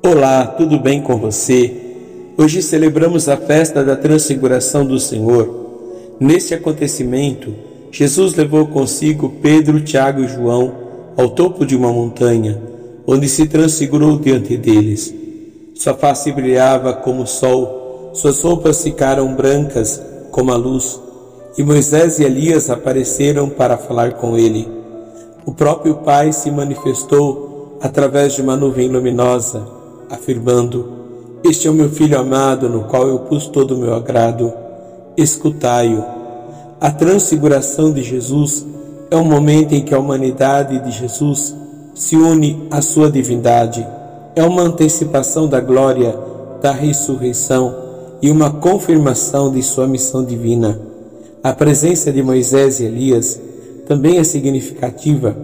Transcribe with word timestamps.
Olá, 0.00 0.46
tudo 0.46 0.78
bem 0.78 1.02
com 1.02 1.16
você? 1.16 1.74
Hoje 2.36 2.62
celebramos 2.62 3.28
a 3.28 3.36
festa 3.36 3.82
da 3.82 3.96
Transfiguração 3.96 4.86
do 4.86 4.98
Senhor. 4.98 6.14
Neste 6.20 6.54
acontecimento, 6.54 7.52
Jesus 7.90 8.34
levou 8.34 8.68
consigo 8.68 9.34
Pedro, 9.42 9.80
Tiago 9.80 10.22
e 10.22 10.28
João 10.28 10.72
ao 11.16 11.30
topo 11.30 11.66
de 11.66 11.74
uma 11.74 11.92
montanha, 11.92 12.62
onde 13.08 13.28
se 13.28 13.48
transfigurou 13.48 14.20
diante 14.20 14.56
deles. 14.56 15.12
Sua 15.74 15.94
face 15.94 16.30
brilhava 16.30 16.92
como 16.92 17.24
o 17.24 17.26
sol, 17.26 18.12
suas 18.14 18.40
roupas 18.40 18.80
ficaram 18.80 19.34
brancas 19.34 20.00
como 20.30 20.52
a 20.52 20.56
luz, 20.56 20.98
e 21.58 21.62
Moisés 21.64 22.20
e 22.20 22.24
Elias 22.24 22.70
apareceram 22.70 23.48
para 23.48 23.76
falar 23.76 24.12
com 24.12 24.38
ele. 24.38 24.68
O 25.44 25.52
próprio 25.52 25.96
Pai 25.96 26.32
se 26.32 26.52
manifestou 26.52 27.78
através 27.80 28.34
de 28.34 28.42
uma 28.42 28.56
nuvem 28.56 28.88
luminosa 28.88 29.77
afirmando: 30.10 30.88
Este 31.44 31.68
é 31.68 31.70
o 31.70 31.74
meu 31.74 31.88
filho 31.90 32.18
amado, 32.18 32.68
no 32.68 32.84
qual 32.84 33.06
eu 33.06 33.20
pus 33.20 33.46
todo 33.46 33.74
o 33.74 33.78
meu 33.78 33.94
agrado. 33.94 34.52
Escutai-o. 35.16 36.04
A 36.80 36.90
transfiguração 36.90 37.92
de 37.92 38.02
Jesus 38.02 38.64
é 39.10 39.16
um 39.16 39.24
momento 39.24 39.74
em 39.74 39.82
que 39.82 39.94
a 39.94 39.98
humanidade 39.98 40.78
de 40.78 40.90
Jesus 40.90 41.54
se 41.94 42.16
une 42.16 42.68
à 42.70 42.80
sua 42.80 43.10
divindade. 43.10 43.86
É 44.36 44.44
uma 44.44 44.62
antecipação 44.62 45.48
da 45.48 45.60
glória 45.60 46.14
da 46.62 46.72
ressurreição 46.72 47.74
e 48.22 48.30
uma 48.30 48.50
confirmação 48.50 49.50
de 49.50 49.62
sua 49.62 49.86
missão 49.86 50.24
divina. 50.24 50.80
A 51.42 51.52
presença 51.52 52.12
de 52.12 52.22
Moisés 52.22 52.80
e 52.80 52.84
Elias 52.84 53.40
também 53.86 54.18
é 54.18 54.24
significativa, 54.24 55.36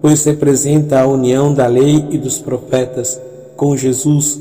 pois 0.00 0.24
representa 0.24 1.00
a 1.00 1.06
união 1.06 1.52
da 1.52 1.66
lei 1.66 2.06
e 2.10 2.18
dos 2.18 2.38
profetas 2.38 3.20
com 3.60 3.76
Jesus 3.76 4.40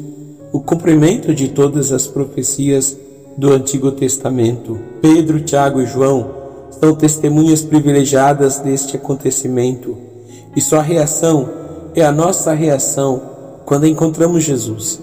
o 0.53 0.61
cumprimento 0.61 1.35
de 1.35 1.49
todas 1.49 1.91
as 1.91 2.07
profecias 2.07 2.95
do 3.35 3.51
Antigo 3.51 3.91
Testamento. 3.91 4.79
Pedro, 5.01 5.41
Tiago 5.41 5.81
e 5.81 5.85
João 5.85 6.31
são 6.79 6.95
testemunhas 6.95 7.61
privilegiadas 7.61 8.59
deste 8.59 8.95
acontecimento 8.95 9.97
e 10.55 10.61
sua 10.61 10.81
reação 10.81 11.49
é 11.93 12.01
a 12.01 12.13
nossa 12.13 12.53
reação 12.53 13.21
quando 13.65 13.85
encontramos 13.85 14.41
Jesus. 14.41 15.01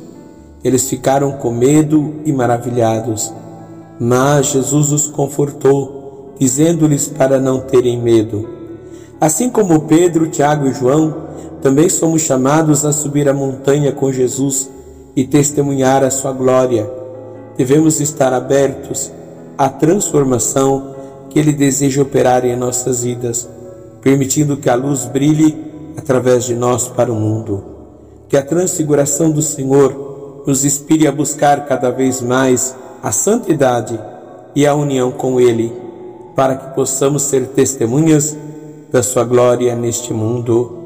Eles 0.65 0.89
ficaram 0.89 1.33
com 1.33 1.51
medo 1.51 2.15
e 2.25 2.33
maravilhados, 2.33 3.31
mas 4.01 4.47
Jesus 4.47 4.93
os 4.93 5.07
confortou, 5.09 6.33
dizendo-lhes 6.41 7.07
para 7.07 7.39
não 7.39 7.61
terem 7.61 8.01
medo. 8.01 8.49
Assim 9.21 9.51
como 9.51 9.83
Pedro, 9.83 10.27
Tiago 10.31 10.67
e 10.69 10.73
João 10.73 11.27
também 11.63 11.89
somos 11.89 12.23
chamados 12.23 12.85
a 12.85 12.93
subir 12.93 13.29
a 13.29 13.35
montanha 13.35 13.93
com 13.93 14.13
Jesus 14.13 14.71
e 15.15 15.25
testemunhar 15.25 16.05
a 16.05 16.11
sua 16.11 16.33
glória. 16.33 16.89
Devemos 17.57 18.01
estar 18.01 18.33
abertos 18.33 19.11
à 19.57 19.69
transformação 19.69 20.95
que 21.31 21.39
Ele 21.39 21.53
deseja 21.53 22.03
operar 22.03 22.45
em 22.45 22.55
nossas 22.57 23.03
vidas, 23.03 23.49
permitindo 24.03 24.57
que 24.57 24.69
a 24.69 24.75
luz 24.75 25.07
brilhe 25.07 25.57
através 25.97 26.45
de 26.45 26.55
nós 26.55 26.89
para 26.89 27.11
o 27.11 27.17
mundo. 27.17 27.65
Que 28.29 28.37
a 28.37 28.43
transfiguração 28.43 29.31
do 29.31 29.41
Senhor 29.41 30.43
nos 30.47 30.65
inspire 30.65 31.07
a 31.07 31.13
buscar 31.13 31.65
cada 31.67 31.91
vez 31.91 32.21
mais 32.21 32.77
a 33.03 33.11
santidade 33.11 33.99
e 34.55 34.67
a 34.67 34.75
união 34.75 35.11
com 35.11 35.41
Ele, 35.41 35.73
para 36.35 36.57
que 36.57 36.75
possamos 36.75 37.23
ser 37.23 37.47
testemunhas 37.49 38.37
da 38.93 39.03
Sua 39.03 39.25
glória 39.25 39.75
neste 39.75 40.13
mundo. 40.13 40.86